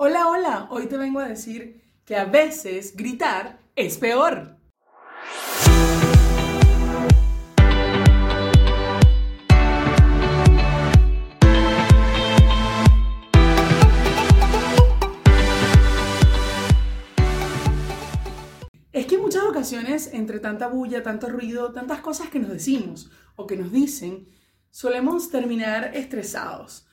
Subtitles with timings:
[0.00, 4.56] Hola, hola, hoy te vengo a decir que a veces gritar es peor.
[18.92, 23.10] Es que en muchas ocasiones, entre tanta bulla, tanto ruido, tantas cosas que nos decimos
[23.34, 24.28] o que nos dicen,
[24.70, 26.87] solemos terminar estresados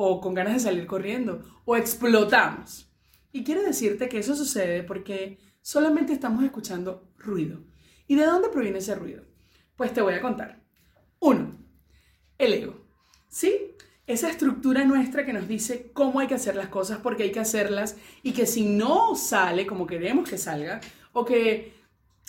[0.00, 2.88] o con ganas de salir corriendo o explotamos.
[3.32, 7.64] Y quiero decirte que eso sucede porque solamente estamos escuchando ruido.
[8.06, 9.24] ¿Y de dónde proviene ese ruido?
[9.74, 10.62] Pues te voy a contar.
[11.18, 11.58] Uno,
[12.38, 12.80] el ego.
[13.28, 13.74] ¿Sí?
[14.06, 17.40] Esa estructura nuestra que nos dice cómo hay que hacer las cosas, porque hay que
[17.40, 20.80] hacerlas, y que si no sale como queremos que salga,
[21.12, 21.74] o que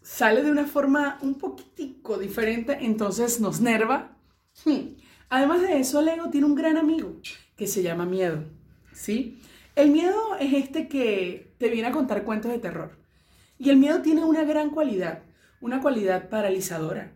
[0.00, 4.16] sale de una forma un poquitico diferente, entonces nos nerva.
[4.64, 4.96] Hmm.
[5.28, 7.20] Además de eso, el ego tiene un gran amigo,
[7.60, 8.42] que se llama miedo,
[8.94, 9.38] ¿sí?
[9.76, 12.98] El miedo es este que te viene a contar cuentos de terror.
[13.58, 15.24] Y el miedo tiene una gran cualidad,
[15.60, 17.12] una cualidad paralizadora,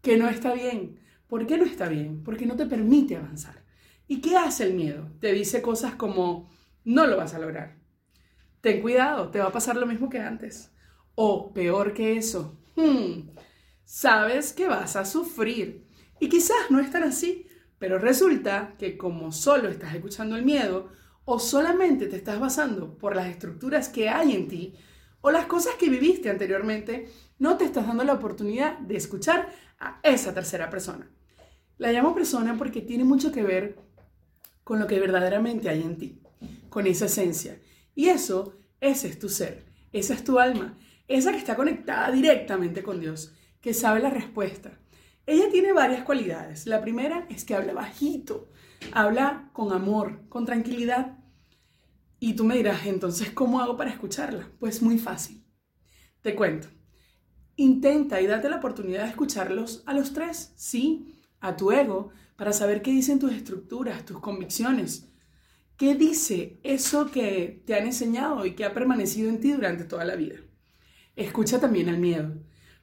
[0.00, 1.00] que no está bien.
[1.26, 2.24] ¿Por qué no está bien?
[2.24, 3.62] Porque no te permite avanzar.
[4.06, 5.12] ¿Y qué hace el miedo?
[5.20, 6.48] Te dice cosas como,
[6.82, 7.76] no lo vas a lograr.
[8.62, 10.72] Ten cuidado, te va a pasar lo mismo que antes.
[11.14, 13.36] O peor que eso, hmm,
[13.84, 15.86] sabes que vas a sufrir.
[16.20, 17.47] Y quizás no es tan así,
[17.78, 20.90] pero resulta que como solo estás escuchando el miedo
[21.24, 24.74] o solamente te estás basando por las estructuras que hay en ti
[25.20, 29.48] o las cosas que viviste anteriormente, no te estás dando la oportunidad de escuchar
[29.78, 31.10] a esa tercera persona.
[31.76, 33.78] La llamo persona porque tiene mucho que ver
[34.64, 36.22] con lo que verdaderamente hay en ti,
[36.68, 37.60] con esa esencia.
[37.94, 42.82] Y eso, ese es tu ser, esa es tu alma, esa que está conectada directamente
[42.82, 44.78] con Dios, que sabe la respuesta,
[45.28, 46.66] ella tiene varias cualidades.
[46.66, 48.48] La primera es que habla bajito,
[48.92, 51.18] habla con amor, con tranquilidad.
[52.18, 54.50] Y tú me dirás, entonces, ¿cómo hago para escucharla?
[54.58, 55.44] Pues muy fácil.
[56.22, 56.68] Te cuento.
[57.56, 62.54] Intenta y date la oportunidad de escucharlos a los tres, sí, a tu ego, para
[62.54, 65.12] saber qué dicen tus estructuras, tus convicciones.
[65.76, 70.06] ¿Qué dice eso que te han enseñado y que ha permanecido en ti durante toda
[70.06, 70.36] la vida?
[71.16, 72.32] Escucha también al miedo,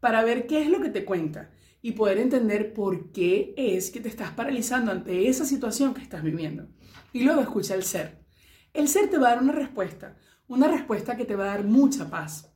[0.00, 1.50] para ver qué es lo que te cuenta
[1.86, 6.20] y poder entender por qué es que te estás paralizando ante esa situación que estás
[6.20, 6.66] viviendo.
[7.12, 8.24] Y luego escucha el ser.
[8.74, 10.16] El ser te va a dar una respuesta,
[10.48, 12.52] una respuesta que te va a dar mucha paz.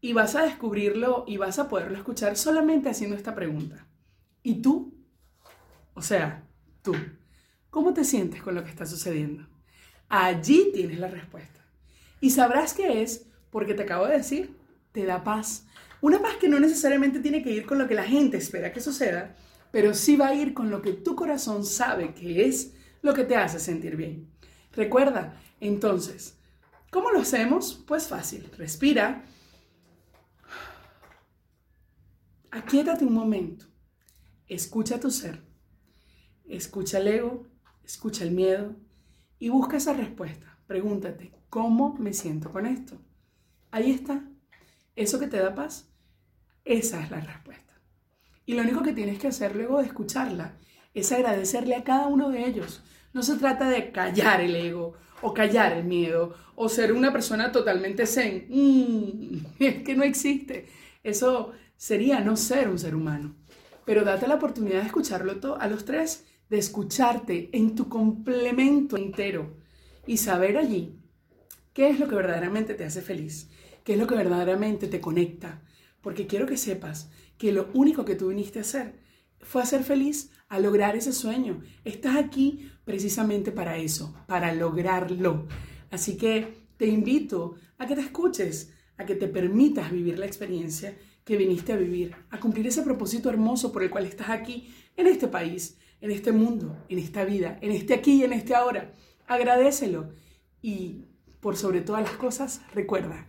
[0.00, 3.86] Y vas a descubrirlo y vas a poderlo escuchar solamente haciendo esta pregunta.
[4.42, 4.92] ¿Y tú?
[5.94, 6.44] O sea,
[6.82, 6.96] tú,
[7.70, 9.46] ¿cómo te sientes con lo que está sucediendo?
[10.08, 11.64] Allí tienes la respuesta.
[12.20, 14.56] Y sabrás qué es porque te acabo de decir,
[14.90, 15.68] te da paz,
[16.02, 18.80] una paz que no necesariamente tiene que ir con lo que la gente espera que
[18.80, 19.36] suceda,
[19.70, 23.22] pero sí va a ir con lo que tu corazón sabe que es lo que
[23.22, 24.28] te hace sentir bien.
[24.72, 26.36] Recuerda, entonces,
[26.90, 27.84] ¿cómo lo hacemos?
[27.86, 29.24] Pues fácil, respira.
[32.50, 33.66] Aquíétate un momento.
[34.48, 35.40] Escucha tu ser.
[36.46, 37.46] Escucha el ego,
[37.84, 38.74] escucha el miedo
[39.38, 40.58] y busca esa respuesta.
[40.66, 43.00] Pregúntate, ¿cómo me siento con esto?
[43.70, 44.24] Ahí está.
[44.96, 45.91] ¿Eso que te da paz?
[46.64, 47.72] Esa es la respuesta.
[48.46, 50.56] Y lo único que tienes que hacer luego de escucharla
[50.94, 52.82] es agradecerle a cada uno de ellos.
[53.12, 57.52] No se trata de callar el ego o callar el miedo o ser una persona
[57.52, 58.46] totalmente zen.
[58.48, 60.66] Mm, es que no existe.
[61.02, 63.34] Eso sería no ser un ser humano.
[63.84, 68.96] Pero date la oportunidad de escucharlo todo, a los tres, de escucharte en tu complemento
[68.96, 69.56] entero
[70.06, 70.98] y saber allí
[71.72, 73.48] qué es lo que verdaderamente te hace feliz,
[73.84, 75.62] qué es lo que verdaderamente te conecta,
[76.02, 79.00] porque quiero que sepas que lo único que tú viniste a hacer
[79.40, 81.62] fue a ser feliz, a lograr ese sueño.
[81.84, 85.46] Estás aquí precisamente para eso, para lograrlo.
[85.90, 90.96] Así que te invito a que te escuches, a que te permitas vivir la experiencia
[91.24, 95.06] que viniste a vivir, a cumplir ese propósito hermoso por el cual estás aquí, en
[95.06, 98.92] este país, en este mundo, en esta vida, en este aquí y en este ahora.
[99.26, 100.12] Agradecelo
[100.60, 101.04] y
[101.40, 103.28] por sobre todas las cosas, recuerda,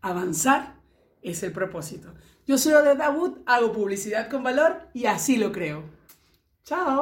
[0.00, 0.81] avanzar
[1.22, 2.12] es el propósito.
[2.46, 5.84] Yo soy Odette Wood, hago publicidad con valor y así lo creo.
[6.64, 7.00] Chao.